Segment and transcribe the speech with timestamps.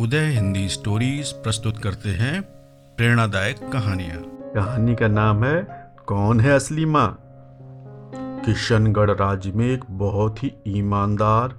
[0.00, 2.42] उदय Hindi stories प्रस्तुत करते हैं
[2.96, 7.20] प्रेरणादायक कहानियाँ। कहानी का नाम है, कौन है असली माँ?
[8.44, 11.58] किशनगढ़ राज्य में एक बहुत ही ईमानदार,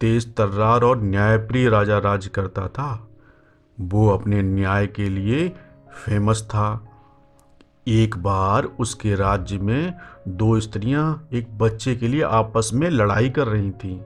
[0.00, 3.08] तेज तर्रार और न्यायप्रिय राजा राज करता था।
[3.80, 5.48] वो अपने न्याय के लिए
[6.04, 6.88] फ़ेमस था।
[7.88, 9.94] एक बार उसके राज्य में
[10.28, 14.00] दो स्त्रियाँ एक बच्चे के लिए आपस में लड़ाई कर रही थीं।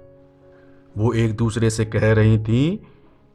[0.99, 2.79] वो एक दूसरे से कह रही थीं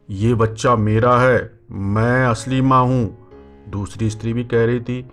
[0.08, 3.16] ये बच्चा मेरा है, मैं असली माँ हूँ।
[3.68, 5.08] दूसरी स्त्री भी कह रही थी,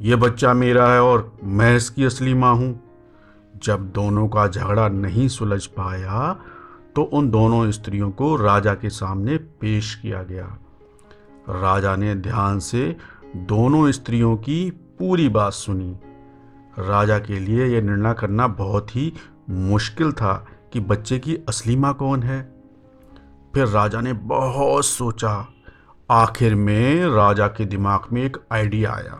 [0.00, 2.80] ये बच्चा मेरा है और मैं इसकी असली माँ हूँ।
[3.64, 6.32] जब दोनों का झगड़ा नहीं सुलझ पाया
[6.96, 10.46] तो उन दोनों स्त्रियों को राजा के सामने पेश किया गया।
[11.48, 12.96] राजा ने ध्यान से
[13.36, 15.96] दोनों स्त्रियों की पूरी बात सुनी।
[16.78, 19.12] राजा के लिए यह निर्णय करना बहुत ही
[19.50, 20.34] मुश्किल था
[20.72, 22.55] कि बच्चे की असली माँ कौन है।
[23.56, 25.30] फिर राजा ने बहुत सोचा।
[26.10, 29.14] आखिर में राजा के दिमाग में एक आइडिया आया।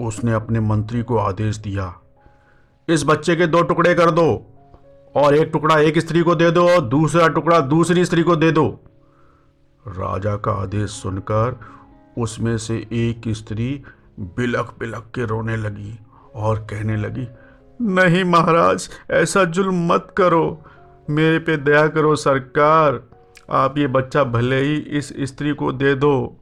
[0.00, 1.94] उसने अपने मंत्री को आदेश दिया,
[2.88, 4.26] इस बच्चे के दो टुकड़े कर दो
[5.14, 8.50] और एक टुकड़ा एक स्त्री को दे दो और दूसरा टुकड़ा दूसरी स्त्री को दे
[8.52, 8.68] दो।
[9.84, 11.58] राजा का आदेश सुनकर
[12.18, 13.82] उसमें से एक स्त्री
[14.20, 15.98] बिलक बिलक के रोने लगी
[16.34, 17.26] और कहने लगी,
[17.80, 20.62] नहीं महाराज, ऐसा जुल्म मत करो।
[21.10, 23.02] मेरे पे दया करो सरकार।
[23.50, 26.40] आप ये बच्चा भले ही इस स्त्री को दे दो,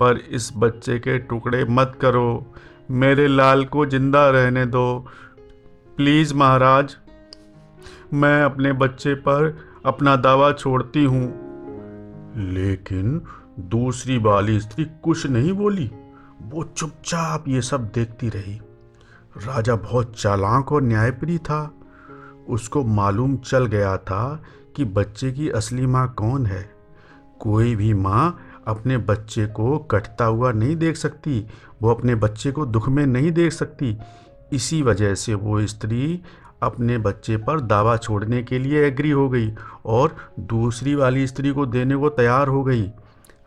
[0.00, 2.54] पर इस बच्चे के टुकड़े मत करो।
[2.90, 5.06] मेरे लाल को ज़िंदा रहने दो।
[5.96, 6.96] प्लीज़ महाराज,
[8.14, 11.50] मैं अपने बच्चे पर अपना दावा छोड़ती हूँ।
[12.36, 13.22] लेकिन
[13.58, 15.90] दूसरी वाली स्त्री कुछ नहीं बोली।
[16.42, 18.60] वो चुपचाप ये सब देखती रही।
[19.36, 21.79] राजा बहुत चालाक और न्यायप्रिय था।
[22.50, 24.42] उसको मालूम चल गया था
[24.76, 26.70] कि बच्चे की असली माँ कौन है।
[27.40, 31.46] कोई भी माँ अपने बच्चे को कटता हुआ नहीं देख सकती,
[31.82, 33.96] वो अपने बच्चे को दुख में नहीं देख सकती।
[34.52, 36.22] इसी वजह से वो स्त्री
[36.62, 39.52] अपने बच्चे पर दावा छोड़ने के लिए एग्री हो गई
[39.86, 42.82] और दूसरी वाली स्त्री को देने को तैयार हो गई।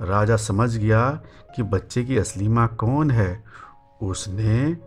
[0.02, 1.10] राजा समझ गया
[1.56, 3.44] कि बच्चे की असली माँ कौन है।
[4.02, 4.78] उसने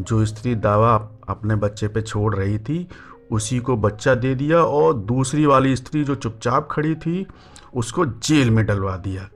[0.00, 0.94] जो स्त्री दावा
[1.28, 2.88] अपने बच्चे पे छोड़ रही थी
[3.30, 7.26] उसी को बच्चा दे दिया और दूसरी वाली स्त्री जो चुपचाप खड़ी थी,
[7.74, 9.28] उसको जेल में डलवा दिया।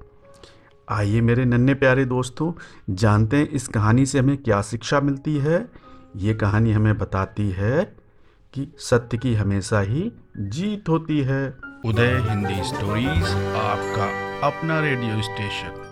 [0.89, 2.53] आइए मेरे नन्हे प्यारे दोस्तों,
[2.91, 5.69] जानते हैं इस कहानी से हमें क्या शिक्षा मिलती है।
[6.17, 7.97] ये कहानी हमें बताती है
[8.53, 13.25] कि सत्य की हमेशा ही जीत होती है। उदय हिंदी स्टोरीज,
[13.57, 15.90] आपका अपना रेडियो स्टेशन।